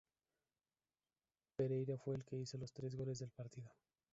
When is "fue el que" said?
1.99-2.35